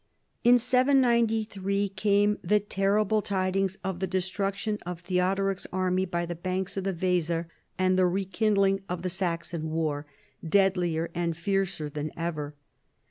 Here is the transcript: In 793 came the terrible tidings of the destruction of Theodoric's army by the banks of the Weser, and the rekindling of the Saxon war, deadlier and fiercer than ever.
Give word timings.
In 0.43 0.57
793 0.57 1.89
came 1.89 2.39
the 2.43 2.59
terrible 2.59 3.21
tidings 3.21 3.77
of 3.83 3.99
the 3.99 4.07
destruction 4.07 4.79
of 4.83 5.01
Theodoric's 5.01 5.67
army 5.71 6.05
by 6.05 6.25
the 6.25 6.33
banks 6.33 6.75
of 6.75 6.83
the 6.85 6.91
Weser, 6.95 7.45
and 7.77 7.99
the 7.99 8.07
rekindling 8.07 8.81
of 8.89 9.03
the 9.03 9.09
Saxon 9.11 9.69
war, 9.69 10.07
deadlier 10.43 11.11
and 11.13 11.37
fiercer 11.37 11.87
than 11.87 12.11
ever. 12.17 12.55